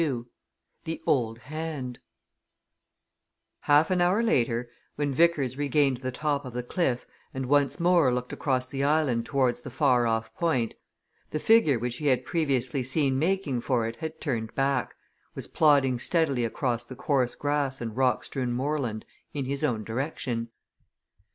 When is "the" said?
0.85-1.01, 5.97-6.11, 6.53-6.63, 8.67-8.83, 9.61-9.69, 11.29-11.37, 16.83-16.95